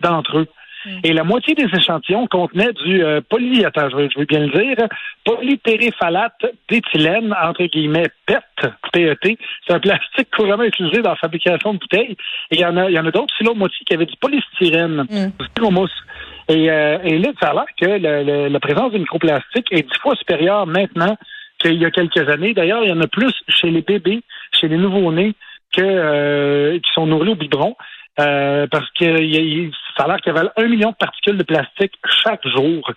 d'entre 0.00 0.38
eux. 0.38 0.46
Et 1.04 1.12
la 1.12 1.22
moitié 1.24 1.54
des 1.54 1.68
échantillons 1.74 2.26
contenaient 2.26 2.72
du 2.84 3.04
euh, 3.04 3.20
poly, 3.30 3.64
attends, 3.64 3.88
je 3.88 3.96
veux, 3.96 4.08
je 4.12 4.18
veux 4.18 4.24
bien 4.26 4.40
le 4.40 4.48
dire, 4.50 4.76
polypéréphalate 5.24 6.44
d'éthylène, 6.68 7.34
entre 7.42 7.64
guillemets, 7.66 8.08
PET, 8.26 8.42
PET. 8.92 9.38
C'est 9.66 9.74
un 9.74 9.80
plastique 9.80 10.28
couramment 10.36 10.64
utilisé 10.64 11.02
dans 11.02 11.10
la 11.10 11.16
fabrication 11.16 11.74
de 11.74 11.78
bouteilles. 11.78 12.16
Et 12.50 12.56
il 12.56 12.60
y 12.60 12.64
en 12.64 12.76
a, 12.76 12.88
il 12.90 12.94
y 12.94 12.98
en 12.98 13.06
a 13.06 13.10
d'autres, 13.10 13.32
c'est 13.38 13.44
l'autre 13.44 13.58
moitié 13.58 13.78
qui 13.86 13.94
avait 13.94 14.06
du 14.06 14.16
polystyrène, 14.20 15.04
du 15.38 15.46
styromousse. 15.46 15.90
Et, 16.48 16.70
euh, 16.70 16.98
et 17.04 17.18
là, 17.18 17.28
ça 17.40 17.50
a 17.50 17.54
l'air 17.54 17.64
que 17.80 17.86
le- 17.86 18.24
le- 18.24 18.48
la 18.48 18.60
présence 18.60 18.92
de 18.92 18.98
microplastiques 18.98 19.68
est 19.70 19.82
dix 19.88 19.98
fois 20.00 20.14
supérieure 20.16 20.66
maintenant 20.66 21.16
qu'il 21.62 21.80
y 21.80 21.84
a 21.84 21.90
quelques 21.90 22.28
années. 22.28 22.52
D'ailleurs, 22.54 22.82
il 22.84 22.90
y 22.90 22.92
en 22.92 23.00
a 23.00 23.06
plus 23.06 23.32
chez 23.48 23.70
les 23.70 23.82
bébés, 23.82 24.20
chez 24.52 24.68
les 24.68 24.76
nouveau-nés, 24.76 25.32
que 25.76 25.80
euh, 25.82 26.78
qui 26.78 26.90
sont 26.92 27.06
nourris 27.06 27.30
au 27.30 27.34
biberon. 27.36 27.76
Euh, 28.20 28.66
parce 28.70 28.90
que 28.90 29.04
y 29.06 29.36
a- 29.36 29.40
il- 29.40 29.72
ça 29.96 30.04
a 30.04 30.08
l'air 30.08 30.16
qu'il 30.18 30.34
y 30.34 30.36
avait 30.38 30.48
un 30.58 30.68
million 30.68 30.90
de 30.90 30.96
particules 30.96 31.38
de 31.38 31.44
plastique 31.44 31.94
chaque 32.22 32.46
jour. 32.46 32.92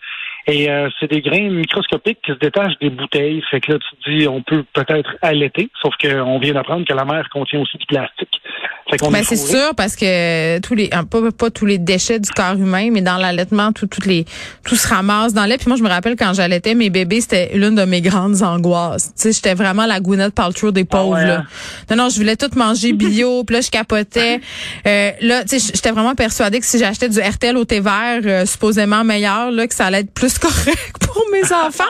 Et 0.47 0.69
euh, 0.69 0.89
c'est 0.99 1.09
des 1.09 1.21
grains 1.21 1.49
microscopiques 1.49 2.19
qui 2.23 2.31
se 2.31 2.37
détachent 2.37 2.77
des 2.79 2.89
bouteilles. 2.89 3.41
Fait 3.49 3.59
que 3.59 3.73
là, 3.73 3.79
tu 3.79 3.95
te 3.97 4.09
dis, 4.09 4.27
on 4.27 4.41
peut 4.41 4.63
peut-être 4.73 5.15
allaiter, 5.21 5.69
sauf 5.81 5.93
qu'on 5.99 6.39
vient 6.39 6.53
d'apprendre 6.53 6.85
que 6.85 6.93
la 6.93 7.05
mer 7.05 7.27
contient 7.31 7.61
aussi 7.61 7.77
du 7.77 7.85
plastique. 7.85 8.41
Fait 8.89 8.97
qu'on 8.97 9.09
Ben, 9.09 9.19
est 9.19 9.23
c'est 9.23 9.35
sûr 9.35 9.73
parce 9.75 9.95
que 9.95 10.59
tous 10.59 10.75
les 10.75 10.89
ah, 10.91 11.03
pas, 11.03 11.19
pas 11.31 11.49
tous 11.49 11.65
les 11.65 11.79
déchets 11.79 12.19
du 12.19 12.29
corps 12.29 12.53
humain 12.53 12.89
mais 12.91 13.01
dans 13.01 13.17
l'allaitement 13.17 13.71
tout 13.71 13.87
toutes 13.87 14.05
les 14.05 14.25
tout 14.63 14.75
se 14.75 14.87
ramasse 14.87 15.33
dans 15.33 15.43
le 15.43 15.49
lait 15.49 15.57
puis 15.57 15.67
moi 15.67 15.75
je 15.75 15.81
me 15.81 15.89
rappelle 15.89 16.15
quand 16.15 16.33
j'allaitais 16.33 16.75
mes 16.75 16.91
bébés 16.91 17.21
c'était 17.21 17.51
l'une 17.55 17.73
de 17.73 17.83
mes 17.85 18.01
grandes 18.01 18.43
angoisses 18.43 19.07
tu 19.15 19.23
sais 19.23 19.31
j'étais 19.31 19.55
vraiment 19.55 19.87
la 19.87 19.99
Gwyneth 19.99 20.35
Paltrow 20.35 20.69
des 20.69 20.85
pauvres 20.85 21.15
ouais, 21.15 21.25
là 21.25 21.39
hein? 21.39 21.45
non 21.89 22.03
non 22.03 22.09
je 22.09 22.17
voulais 22.17 22.35
tout 22.35 22.51
manger 22.55 22.93
bio 22.93 23.43
puis 23.43 23.55
là 23.55 23.61
je 23.61 23.71
capotais 23.71 24.39
euh, 24.85 25.11
là 25.19 25.43
tu 25.45 25.59
sais 25.59 25.71
j'étais 25.73 25.91
vraiment 25.91 26.13
persuadée 26.13 26.59
que 26.59 26.65
si 26.67 26.77
j'achetais 26.77 27.09
du 27.09 27.19
RTL 27.19 27.57
au 27.57 27.65
thé 27.65 27.79
vert 27.79 28.21
euh, 28.23 28.45
supposément 28.45 29.03
meilleur 29.03 29.49
là 29.49 29.65
que 29.65 29.73
ça 29.73 29.87
allait 29.87 30.01
être 30.01 30.13
plus 30.13 30.34
correct 30.39 31.07
pour 31.07 31.23
mes 31.31 31.51
enfants 31.51 31.83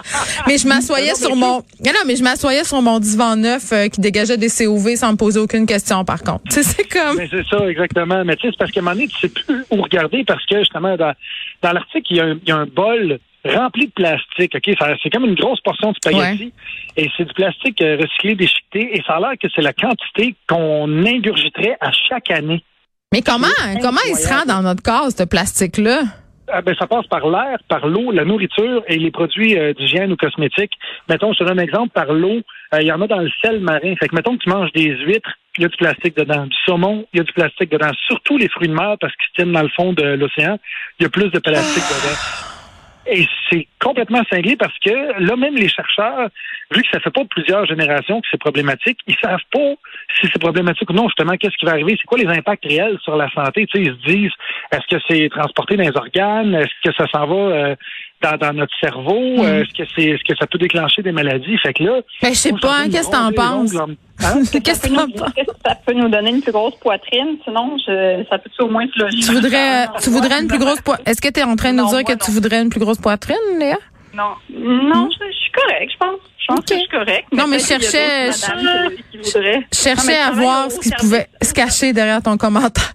mais 0.47 0.57
je 0.57 0.67
m'assoyais 0.67 1.15
sur 1.15 1.35
mon 1.35 1.63
non, 1.85 2.01
mais 2.05 2.15
je 2.15 2.23
m'assoyais 2.23 2.63
sur 2.63 2.81
mon 2.81 2.99
divan 2.99 3.35
neuf 3.35 3.71
euh, 3.71 3.87
qui 3.87 4.01
dégageait 4.01 4.37
des 4.37 4.49
COV 4.49 4.95
sans 4.95 5.11
me 5.11 5.17
poser 5.17 5.39
aucune 5.39 5.65
question 5.65 6.03
par 6.03 6.21
contre 6.21 6.43
c'est 6.65 6.87
comme 6.87 7.17
Mais 7.17 7.27
c'est 7.29 7.45
ça, 7.47 7.69
exactement. 7.69 8.23
Mais 8.25 8.35
tu 8.35 8.47
sais, 8.47 8.51
c'est 8.51 8.57
parce 8.57 8.71
qu'à 8.71 8.79
un 8.79 8.83
moment 8.83 8.95
donné, 8.95 9.07
tu 9.07 9.19
sais 9.19 9.29
plus 9.29 9.65
où 9.71 9.81
regarder 9.81 10.23
parce 10.23 10.45
que 10.45 10.59
justement, 10.59 10.95
dans, 10.97 11.13
dans 11.61 11.71
l'article, 11.71 12.07
il 12.09 12.17
y, 12.17 12.19
a 12.19 12.25
un, 12.25 12.39
il 12.41 12.49
y 12.49 12.51
a 12.51 12.57
un 12.57 12.65
bol 12.65 13.19
rempli 13.43 13.87
de 13.87 13.91
plastique. 13.91 14.55
OK? 14.55 14.75
C'est 15.03 15.09
comme 15.09 15.25
une 15.25 15.35
grosse 15.35 15.61
portion 15.61 15.91
de 15.91 15.95
spaghetti. 15.95 16.51
Et 16.97 17.09
c'est 17.15 17.25
du 17.25 17.33
plastique 17.33 17.81
euh, 17.81 17.97
recyclé, 18.01 18.35
déchiqueté. 18.35 18.97
Et 18.97 19.03
ça 19.05 19.15
a 19.15 19.19
l'air 19.19 19.33
que 19.41 19.47
c'est 19.55 19.61
la 19.61 19.73
quantité 19.73 20.35
qu'on 20.47 21.05
ingurgiterait 21.05 21.77
à 21.79 21.91
chaque 21.91 22.31
année. 22.31 22.63
Mais 23.13 23.21
comment, 23.21 23.47
comment 23.81 24.01
il 24.09 24.15
se 24.15 24.27
rend 24.27 24.45
dans 24.45 24.61
notre 24.61 24.81
corps, 24.81 25.09
ce 25.15 25.23
plastique-là? 25.23 26.03
Ah, 26.47 26.61
ben, 26.61 26.75
ça 26.75 26.85
passe 26.85 27.07
par 27.07 27.27
l'air, 27.27 27.57
par 27.67 27.87
l'eau, 27.87 28.11
la 28.11 28.23
nourriture 28.23 28.83
et 28.87 28.97
les 28.97 29.09
produits 29.09 29.57
euh, 29.57 29.73
d'hygiène 29.73 30.11
ou 30.11 30.15
cosmétiques. 30.15 30.73
Mettons, 31.09 31.33
je 31.33 31.39
te 31.39 31.43
donne 31.43 31.59
un 31.59 31.63
exemple, 31.63 31.89
par 31.89 32.13
l'eau, 32.13 32.41
euh, 32.73 32.81
il 32.81 32.87
y 32.87 32.91
en 32.91 33.01
a 33.01 33.07
dans 33.07 33.19
le 33.19 33.29
sel 33.41 33.59
marin. 33.61 33.95
Fait 33.95 34.07
que 34.07 34.15
mettons 34.15 34.37
que 34.37 34.43
tu 34.43 34.49
manges 34.49 34.71
des 34.73 34.89
huîtres, 34.89 35.31
il 35.57 35.63
y 35.63 35.65
a 35.65 35.69
du 35.69 35.77
plastique 35.77 36.15
dedans. 36.15 36.45
Du 36.45 36.55
saumon, 36.65 37.05
il 37.13 37.17
y 37.17 37.19
a 37.21 37.23
du 37.23 37.33
plastique 37.33 37.71
dedans. 37.71 37.91
Surtout 38.07 38.37
les 38.37 38.49
fruits 38.49 38.67
de 38.67 38.73
mer, 38.73 38.95
parce 38.99 39.13
qu'ils 39.15 39.27
se 39.29 39.33
tiennent 39.33 39.53
dans 39.53 39.63
le 39.63 39.69
fond 39.69 39.93
de 39.93 40.03
l'océan, 40.03 40.59
il 40.99 41.03
y 41.03 41.05
a 41.05 41.09
plus 41.09 41.29
de 41.31 41.39
plastique 41.39 41.83
dedans. 41.83 42.54
Et 43.07 43.27
c'est 43.49 43.67
complètement 43.79 44.23
cinglé 44.31 44.55
parce 44.55 44.77
que 44.79 45.21
là, 45.23 45.35
même 45.35 45.55
les 45.55 45.69
chercheurs, 45.69 46.29
vu 46.71 46.81
que 46.81 46.87
ça 46.91 46.99
fait 46.99 47.11
pas 47.11 47.23
plusieurs 47.25 47.65
générations 47.65 48.19
que 48.19 48.27
c'est 48.31 48.39
problématique, 48.39 48.97
ils 49.05 49.15
savent 49.21 49.39
pas 49.51 49.73
si 50.19 50.27
c'est 50.31 50.39
problématique 50.39 50.89
ou 50.89 50.93
non, 50.93 51.07
justement, 51.07 51.37
qu'est-ce 51.37 51.55
qui 51.57 51.65
va 51.65 51.73
arriver, 51.73 51.95
c'est 51.99 52.07
quoi 52.07 52.17
les 52.17 52.27
impacts 52.27 52.65
réels 52.65 52.97
sur 53.03 53.15
la 53.15 53.29
santé. 53.29 53.67
Tu 53.67 53.77
sais, 53.77 53.85
ils 53.87 53.95
se 53.95 54.11
disent, 54.11 54.31
est-ce 54.71 54.95
que 54.95 55.01
c'est 55.07 55.29
transporté 55.29 55.77
dans 55.77 55.83
les 55.83 55.95
organes, 55.95 56.55
est-ce 56.55 56.89
que 56.89 56.95
ça 56.95 57.07
s'en 57.07 57.27
va 57.27 57.35
euh, 57.35 57.75
dans, 58.31 58.37
dans 58.37 58.53
notre 58.53 58.73
cerveau, 58.79 59.15
Euh, 59.43 59.61
est-ce 59.61 59.73
que 59.83 59.89
c'est 59.95 60.03
est-ce 60.03 60.23
que 60.23 60.35
ça 60.37 60.47
peut 60.47 60.57
déclencher 60.57 61.01
des 61.01 61.11
maladies? 61.11 61.57
Fait 61.59 61.73
que 61.73 61.83
là. 61.83 62.01
Ben, 62.21 62.29
je 62.33 62.37
sais 62.39 62.53
pas, 62.53 62.79
hein, 62.79 62.89
qu'est-ce 62.91 63.07
que 63.07 63.11
t'en 63.11 63.31
penses? 63.31 63.75
hein? 63.75 63.87
Qu'est-ce 64.63 64.81
que 64.81 64.87
t'en 64.95 65.09
penses? 65.09 65.31
Est-ce 65.37 65.45
que 65.51 65.57
ça 65.65 65.75
peut 65.85 65.93
nous 65.93 66.07
donner 66.09 66.29
une 66.31 66.41
plus 66.41 66.51
grosse 66.51 66.75
poitrine? 66.81 67.37
Sinon, 67.43 67.77
je, 67.85 68.23
ça 68.29 68.37
peut 68.37 68.49
au 68.59 68.67
moins 68.69 68.85
se 68.93 68.99
loger. 68.99 69.17
Tu 69.19 69.31
voudrais, 69.33 69.87
tu 70.01 70.09
voudrais 70.09 70.41
une 70.41 70.47
plus 70.47 70.57
grosse 70.59 70.81
poitrine. 70.81 71.05
Est-ce 71.07 71.21
que 71.21 71.29
tu 71.29 71.39
es 71.39 71.43
en 71.43 71.55
train 71.55 71.71
de 71.73 71.77
nous 71.77 71.83
Non, 71.83 71.89
dire 71.91 72.03
que 72.05 72.13
tu 72.23 72.31
voudrais 72.31 72.61
une 72.61 72.69
plus 72.69 72.79
grosse 72.79 72.97
poitrine, 72.99 73.35
Léa? 73.59 73.77
Non, 74.13 74.31
non, 74.49 75.09
je, 75.11 75.25
je 75.29 75.37
suis 75.37 75.51
correct, 75.51 75.91
je 75.91 75.97
pense. 75.97 76.19
Je 76.39 76.45
pense 76.53 76.59
que 76.65 76.75
je 76.75 76.79
suis 76.79 76.89
correct. 76.89 77.25
Non, 77.33 77.47
mais 77.47 77.59
je 77.59 77.65
cherchais-. 77.65 78.31
Je 78.31 79.21
cherchais 79.73 79.95
Non, 79.95 80.03
mais 80.07 80.17
à 80.17 80.31
voir 80.31 80.71
ce 80.71 80.79
qui 80.79 80.91
pouvait 80.91 81.27
se 81.41 81.53
cacher 81.53 81.91
derrière 81.91 82.21
ton 82.21 82.37
commentaire. 82.37 82.91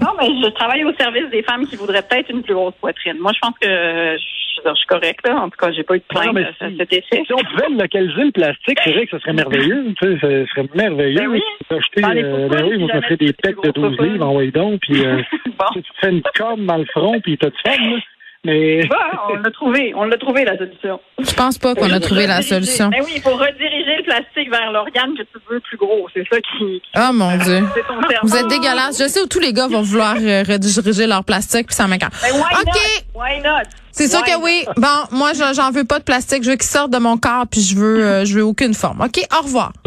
Non, 0.00 0.08
mais 0.18 0.26
je 0.42 0.48
travaille 0.50 0.82
au 0.84 0.92
service 0.94 1.30
des 1.30 1.42
femmes 1.44 1.64
qui 1.66 1.76
voudraient 1.76 2.02
peut-être 2.02 2.28
une 2.30 2.42
plus 2.42 2.54
grosse 2.54 2.74
poitrine. 2.80 3.18
Moi, 3.20 3.30
je 3.34 3.38
pense 3.40 3.54
que 3.60 4.16
je, 4.64 4.70
je 4.70 4.74
suis 4.76 4.86
correct, 4.86 5.20
là. 5.26 5.36
En 5.42 5.50
tout 5.50 5.56
cas, 5.58 5.72
j'ai 5.72 5.82
pas 5.82 5.96
eu 5.96 5.98
de 5.98 6.04
plainte 6.08 6.26
Non, 6.26 6.32
mais 6.32 6.44
à 6.44 6.52
si- 6.70 6.76
cet 6.76 6.92
effet. 6.92 7.22
Si 7.26 7.32
on 7.32 7.36
pouvait 7.38 7.68
localiser 7.70 8.24
le 8.24 8.30
plastique, 8.32 8.78
c'est 8.84 8.92
vrai 8.92 9.06
que 9.06 9.10
ce 9.16 9.18
serait 9.20 9.32
merveilleux. 9.32 9.86
Tu 10.00 10.06
sais, 10.08 10.18
ce 10.20 10.46
serait 10.52 10.68
merveilleux. 10.74 11.18
Ben 11.20 11.28
oui. 11.28 11.42
Acheter, 11.70 12.02
euh, 12.04 12.48
ben 12.48 12.64
oui, 12.64 12.72
si 12.74 12.86
jamais 12.86 12.98
offrez 12.98 13.16
des 13.16 13.32
plus 13.32 13.50
de 13.50 13.54
gros 13.56 13.72
12 13.72 13.96
poupées. 13.96 14.08
livres, 14.10 14.26
envoyez 14.26 14.50
donc, 14.50 14.80
puis 14.80 15.04
euh, 15.04 15.22
Bon, 15.58 15.64
tu 15.74 15.82
te 15.82 15.88
fais 16.00 16.10
une 16.10 16.22
corne 16.34 16.66
dans 16.66 16.78
le 16.78 16.84
front, 16.86 17.20
puis 17.20 17.36
t'as 17.38 17.50
du 17.50 17.56
fun, 17.64 17.72
là. 17.90 17.98
Mais 18.44 18.84
Bon, 18.88 18.96
on 19.30 19.36
l'a 19.36 19.50
trouvé. 19.50 19.92
On 19.96 20.04
l'a 20.04 20.18
trouvé, 20.18 20.44
la 20.44 20.58
solution. 20.58 21.00
Je 21.18 21.32
pense 21.34 21.58
pas 21.58 21.74
qu'on 21.74 21.90
a 21.90 22.00
trouvé 22.00 22.26
la 22.26 22.42
solution. 22.42 22.88
Ben 22.88 23.02
oui, 23.04 23.12
il 23.16 23.22
faut 23.22 23.36
rediriger 23.36 23.98
le 23.98 24.02
plastique 24.02 24.50
vers 24.50 24.72
l'organe 24.72 25.14
que 25.16 25.22
tu 25.22 25.38
veux 25.48 25.60
plus 25.60 25.76
gros. 25.76 26.08
C'est 26.12 26.26
ça 26.28 26.40
qui. 26.40 26.82
Oh 26.96 27.12
mon 27.12 27.36
Dieu. 27.36 27.62
C'est 27.74 27.86
ton. 27.86 28.00
Vous 28.22 28.36
êtes 28.36 28.48
dégueulasse. 28.48 29.00
Je 29.00 29.08
sais 29.08 29.20
où 29.20 29.26
tous 29.26 29.38
les 29.38 29.52
gars 29.52 29.68
vont 29.68 29.82
vouloir 29.82 30.16
euh, 30.20 30.42
rediriger 30.42 31.06
leur 31.06 31.24
plastique, 31.24 31.68
puis 31.68 31.76
ça 31.76 31.86
m'écoeure. 31.86 32.10
Ben, 32.20 32.32
why 32.32 32.60
OK. 32.60 32.66
not? 32.66 33.20
Why 33.20 33.40
not? 33.40 33.68
C'est 33.92 34.08
sûr 34.08 34.22
que 34.22 34.42
oui. 34.42 34.64
Bon, 34.76 35.16
moi, 35.16 35.32
j'en 35.34 35.52
j'en 35.52 35.70
veux 35.70 35.84
pas 35.84 35.98
de 35.98 36.04
plastique. 36.04 36.42
Je 36.42 36.50
veux 36.50 36.56
qu'il 36.56 36.66
sorte 36.68 36.90
de 36.90 36.98
mon 36.98 37.18
corps, 37.18 37.46
puis 37.48 37.60
je 37.60 37.76
veux, 37.76 38.04
euh, 38.04 38.24
je 38.24 38.34
veux 38.36 38.44
aucune 38.44 38.74
forme. 38.74 39.02
OK, 39.02 39.20
au 39.38 39.42
revoir. 39.42 39.72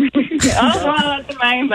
Au 0.45 0.73
revoir, 0.73 1.19
tout 1.27 1.35
de 1.35 1.43
même. 1.43 1.69